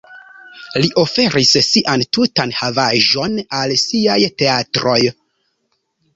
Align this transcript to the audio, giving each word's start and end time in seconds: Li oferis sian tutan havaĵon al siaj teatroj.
Li 0.85 0.87
oferis 1.01 1.51
sian 1.67 2.05
tutan 2.17 2.55
havaĵon 2.61 3.37
al 3.61 3.75
siaj 3.83 4.19
teatroj. 4.43 4.99